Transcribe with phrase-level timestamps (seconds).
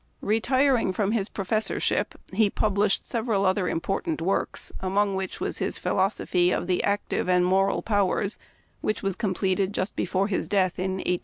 [0.23, 6.49] Retiring from his professorship, he published several other important works, among which was his" Philosophy
[6.51, 8.39] of the Active and Moral Powers,"
[8.81, 11.19] which was completed just before his death in 182S.